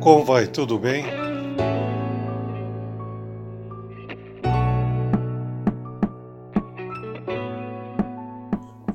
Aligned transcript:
Como 0.00 0.24
vai? 0.24 0.46
Tudo 0.46 0.78
bem? 0.78 1.04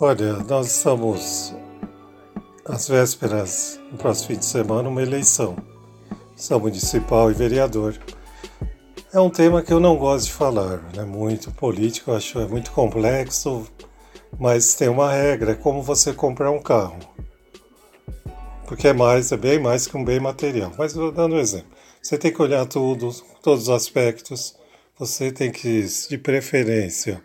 Olha, 0.00 0.32
nós 0.48 0.66
estamos 0.66 1.54
às 2.64 2.88
vésperas, 2.88 3.80
no 3.92 3.98
próximo 3.98 4.28
fim 4.28 4.38
de 4.38 4.44
semana, 4.44 4.88
uma 4.88 5.00
eleição, 5.00 5.56
são 6.34 6.58
municipal 6.58 7.30
e 7.30 7.34
vereador. 7.34 7.96
É 9.12 9.20
um 9.20 9.30
tema 9.30 9.62
que 9.62 9.72
eu 9.72 9.78
não 9.78 9.96
gosto 9.96 10.26
de 10.26 10.32
falar, 10.32 10.80
é 10.94 10.96
né? 10.96 11.04
muito 11.04 11.52
político, 11.52 12.10
eu 12.10 12.16
acho 12.16 12.40
é 12.40 12.46
muito 12.48 12.72
complexo, 12.72 13.68
mas 14.36 14.74
tem 14.74 14.88
uma 14.88 15.12
regra, 15.12 15.52
é 15.52 15.54
como 15.54 15.80
você 15.80 16.12
comprar 16.12 16.50
um 16.50 16.60
carro. 16.60 16.98
Porque 18.68 18.86
é 18.86 18.92
mais, 18.92 19.32
é 19.32 19.36
bem 19.38 19.58
mais 19.58 19.86
que 19.86 19.96
um 19.96 20.04
bem 20.04 20.20
material. 20.20 20.74
Mas 20.76 20.92
vou 20.92 21.10
dando 21.10 21.36
um 21.36 21.38
exemplo. 21.38 21.70
Você 22.02 22.18
tem 22.18 22.30
que 22.30 22.42
olhar 22.42 22.66
tudo, 22.66 23.10
todos 23.42 23.62
os 23.62 23.70
aspectos. 23.70 24.54
Você 24.98 25.32
tem 25.32 25.50
que, 25.50 25.86
de 26.10 26.18
preferência, 26.18 27.22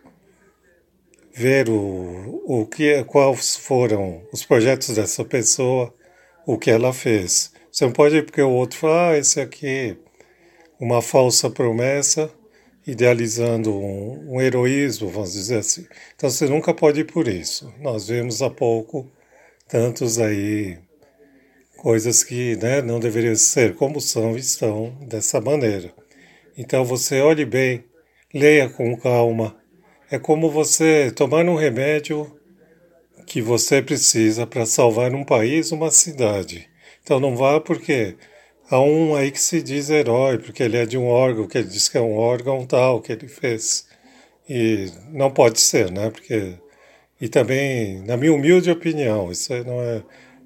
ver 1.36 1.68
o, 1.68 2.42
o 2.46 2.66
que, 2.66 3.04
quais 3.04 3.58
foram 3.58 4.26
os 4.32 4.46
projetos 4.46 4.96
dessa 4.96 5.26
pessoa, 5.26 5.94
o 6.46 6.58
que 6.58 6.72
ela 6.72 6.94
fez. 6.94 7.52
Você 7.70 7.84
não 7.84 7.92
pode 7.92 8.16
ir 8.16 8.24
porque 8.24 8.42
o 8.42 8.52
outro 8.52 8.80
fala, 8.80 9.10
ah, 9.10 9.18
esse 9.18 9.42
aqui, 9.42 9.98
uma 10.80 11.02
falsa 11.02 11.50
promessa, 11.50 12.32
idealizando 12.88 13.76
um, 13.76 14.36
um 14.36 14.42
heroísmo, 14.42 15.10
vamos 15.10 15.34
dizer 15.34 15.58
assim. 15.58 15.86
Então 16.16 16.30
você 16.30 16.48
nunca 16.48 16.74
pode 16.74 17.02
ir 17.02 17.06
por 17.06 17.28
isso. 17.28 17.74
Nós 17.82 18.08
vemos 18.08 18.42
há 18.42 18.50
pouco 18.50 19.12
tantos 19.68 20.20
aí 20.20 20.78
coisas 21.84 22.24
que 22.24 22.56
né, 22.56 22.82
não 22.82 22.98
deveriam 22.98 23.36
ser 23.36 23.76
como 23.76 24.00
são 24.00 24.38
e 24.38 24.40
estão 24.40 24.98
dessa 25.02 25.42
maneira. 25.42 25.94
Então 26.58 26.86
você 26.86 27.20
olhe 27.20 27.46
bem, 27.46 27.84
leia 28.34 28.70
com 28.70 28.96
calma. 28.96 29.54
É 30.10 30.18
como 30.18 30.50
você 30.50 31.12
tomar 31.12 31.46
um 31.46 31.56
remédio 31.56 32.40
que 33.28 33.42
você 33.42 33.82
precisa 33.82 34.48
para 34.48 34.66
salvar 34.66 35.14
um 35.14 35.26
país, 35.26 35.74
uma 35.74 35.92
cidade. 35.92 36.70
Então 37.04 37.20
não 37.20 37.36
vá 37.36 37.60
porque 37.60 38.16
há 38.70 38.80
um 38.80 39.14
aí 39.14 39.30
que 39.30 39.42
se 39.42 39.62
diz 39.62 39.90
herói, 39.90 40.38
porque 40.38 40.64
ele 40.64 40.78
é 40.78 40.86
de 40.86 40.98
um 40.98 41.08
órgão, 41.08 41.48
que 41.48 41.58
ele 41.58 41.68
diz 41.68 41.90
que 41.90 41.98
é 41.98 42.02
um 42.02 42.16
órgão 42.16 42.66
tal 42.66 43.02
que 43.02 43.12
ele 43.12 43.28
fez. 43.28 43.86
E 44.48 44.90
não 45.10 45.30
pode 45.30 45.60
ser, 45.60 45.92
né? 45.92 46.10
Porque 46.10 46.54
e 47.20 47.28
também, 47.28 48.02
na 48.04 48.16
minha 48.16 48.34
humilde 48.34 48.72
opinião, 48.72 49.32
isso 49.32 49.54
não 49.66 49.82
é 49.82 50.02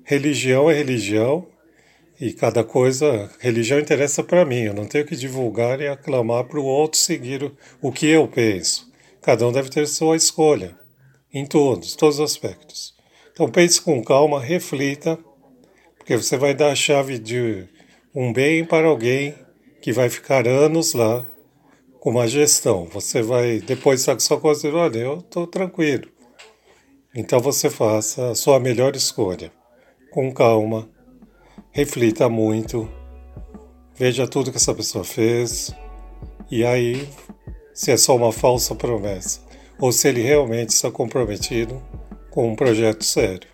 religião 0.08 0.72
é 0.72 0.74
religião 0.74 1.46
e 2.18 2.32
cada 2.32 2.64
coisa, 2.64 3.30
religião 3.40 3.78
interessa 3.78 4.24
para 4.24 4.46
mim, 4.46 4.62
eu 4.62 4.74
não 4.74 4.86
tenho 4.86 5.06
que 5.06 5.18
divulgar 5.18 5.82
e 5.82 5.88
aclamar 5.88 6.46
para 6.46 6.62
o 6.62 6.64
outro 6.64 6.98
seguir 6.98 7.52
o, 7.82 7.92
que 7.92 8.08
eu 8.08 8.26
penso. 8.26 8.90
Cada 9.22 9.46
um 9.46 9.52
deve 9.52 9.70
ter 9.70 9.86
sua 9.86 10.16
escolha, 10.16 10.74
em 11.34 11.46
todos, 11.46 11.94
todos 11.94 12.20
os 12.20 12.32
aspectos. 12.32 12.96
Então 13.34 13.50
pense 13.50 13.82
com 13.82 14.02
calma, 14.02 14.40
reflita, 14.40 15.20
porque 15.98 16.16
você 16.16 16.38
vai 16.38 16.56
dar 16.56 16.72
a 16.72 16.76
chave 16.76 17.20
de 17.20 17.68
um 18.16 18.32
bem 18.32 18.64
para 18.64 18.88
alguém 18.88 19.36
que 19.82 19.92
vai 19.92 20.10
ficar 20.10 20.48
anos 20.48 20.94
lá 20.94 21.28
com 22.00 22.12
uma 22.12 22.30
gestão. 22.30 22.86
Você 22.94 23.22
vai 23.22 23.60
depois 23.60 24.00
sabe 24.04 24.24
sua 24.24 24.40
coisa 24.40 24.74
olha, 24.74 25.00
eu 25.00 25.18
estou 25.18 25.46
tranquilo. 25.46 26.08
Então 27.14 27.42
você 27.42 27.70
faça 27.70 28.30
a 28.30 28.36
sua 28.36 28.58
melhor 28.58 28.96
escolha 28.96 29.52
com 30.18 30.34
calma, 30.34 30.90
reflita 31.70 32.28
muito, 32.28 32.90
veja 33.94 34.28
tudo 34.28 34.50
que 34.50 34.58
essa 34.58 34.74
pessoa 34.74 35.04
fez 35.04 35.72
e 36.50 36.66
aí 36.66 37.08
se 37.72 37.92
é 37.92 37.98
só 37.98 38.16
uma 38.16 38.32
falsa 38.32 38.74
promessa 38.74 39.42
ou 39.80 39.92
se 39.92 40.08
ele 40.08 40.24
realmente 40.24 40.70
está 40.70 40.90
comprometido 40.90 41.80
com 42.32 42.52
um 42.52 42.56
projeto 42.56 43.06
sério. 43.06 43.48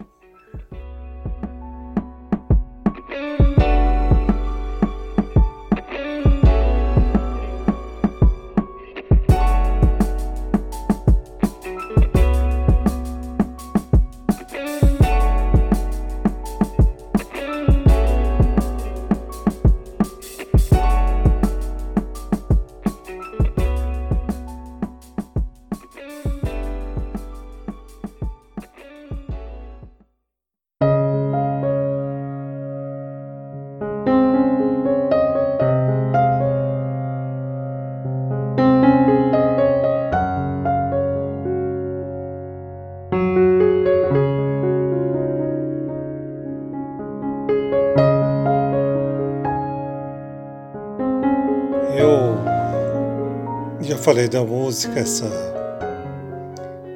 Já 53.84 53.98
falei 53.98 54.28
da 54.28 54.44
música, 54.44 55.00
essa 55.00 55.30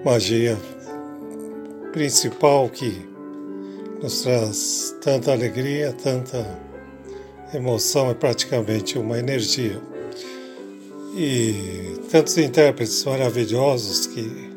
magia 0.03 0.57
principal 1.93 2.69
que 2.69 3.05
nos 4.01 4.21
traz 4.21 4.95
tanta 5.01 5.31
alegria, 5.31 5.93
tanta 5.93 6.43
emoção, 7.53 8.09
é 8.09 8.13
praticamente 8.13 8.97
uma 8.97 9.19
energia. 9.19 9.79
E 11.15 11.99
tantos 12.09 12.37
intérpretes 12.37 13.03
maravilhosos 13.03 14.07
que 14.07 14.49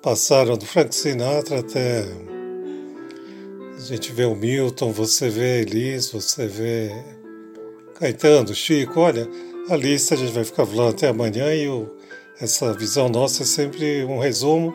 passaram 0.00 0.56
do 0.56 0.64
Frank 0.64 0.94
Sinatra 0.94 1.58
até 1.58 2.06
a 3.76 3.80
gente 3.80 4.12
vê 4.12 4.24
o 4.24 4.34
Milton, 4.36 4.92
você 4.92 5.28
vê 5.28 5.60
Elis, 5.62 6.10
você 6.10 6.46
vê 6.46 6.92
Caetano, 8.02 8.52
Chico, 8.52 8.98
olha, 8.98 9.30
a 9.70 9.76
lista 9.76 10.16
a 10.16 10.18
gente 10.18 10.32
vai 10.32 10.42
ficar 10.42 10.66
falando 10.66 10.90
até 10.90 11.06
amanhã 11.06 11.54
e 11.54 11.68
o, 11.68 11.88
essa 12.40 12.74
visão 12.74 13.08
nossa 13.08 13.44
é 13.44 13.46
sempre 13.46 14.04
um 14.04 14.18
resumo 14.18 14.74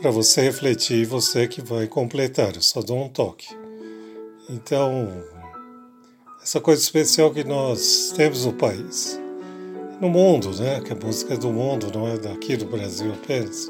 para 0.00 0.10
você 0.10 0.40
refletir 0.40 1.02
e 1.02 1.04
você 1.04 1.46
que 1.46 1.60
vai 1.60 1.86
completar. 1.86 2.54
Eu 2.54 2.62
só 2.62 2.80
dou 2.80 2.96
um 3.04 3.10
toque. 3.10 3.46
Então, 4.48 5.22
essa 6.42 6.58
coisa 6.58 6.80
especial 6.80 7.30
que 7.30 7.44
nós 7.44 8.14
temos 8.16 8.46
no 8.46 8.54
país, 8.54 9.20
no 10.00 10.08
mundo, 10.08 10.50
né? 10.58 10.80
Que 10.80 10.94
a 10.94 10.96
música 10.96 11.34
é 11.34 11.36
do 11.36 11.52
mundo, 11.52 11.92
não 11.94 12.08
é 12.08 12.16
daqui 12.16 12.56
do 12.56 12.64
Brasil 12.64 13.12
apenas. 13.12 13.68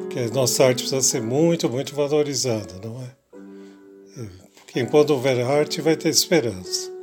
Porque 0.00 0.18
a 0.18 0.28
nossa 0.34 0.64
arte 0.64 0.80
precisa 0.82 1.02
ser 1.02 1.22
muito, 1.22 1.70
muito 1.70 1.94
valorizada, 1.94 2.80
não 2.82 3.00
é? 3.00 4.26
Porque 4.56 4.80
enquanto 4.80 5.10
houver 5.10 5.40
arte, 5.46 5.80
vai 5.80 5.94
ter 5.94 6.08
esperança. 6.08 6.95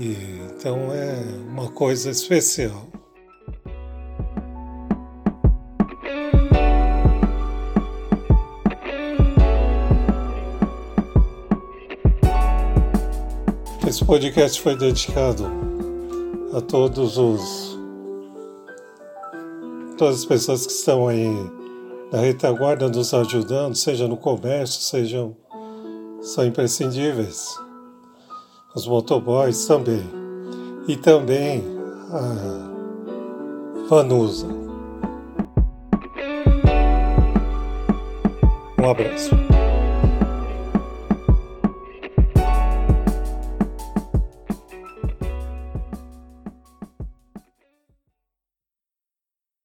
E, 0.00 0.16
então 0.46 0.92
é 0.92 1.24
uma 1.50 1.68
coisa 1.72 2.08
especial. 2.08 2.86
Esse 13.88 14.04
podcast 14.04 14.60
foi 14.60 14.76
dedicado 14.76 15.50
a 16.54 16.60
todos 16.60 17.18
os 17.18 17.76
todas 19.96 20.20
as 20.20 20.24
pessoas 20.24 20.64
que 20.64 20.72
estão 20.72 21.08
aí 21.08 21.26
na 22.12 22.20
retaguarda 22.20 22.88
nos 22.88 23.12
ajudando, 23.12 23.74
seja 23.74 24.06
no 24.06 24.16
comércio, 24.16 24.80
sejam 24.80 25.36
são 26.20 26.44
imprescindíveis 26.44 27.58
os 28.74 28.86
motoboys 28.86 29.66
também. 29.66 30.08
E 30.86 30.96
também 30.96 31.62
a 32.10 32.68
Vanusa. 33.88 34.46
Um 38.80 38.90
abraço. 38.90 39.47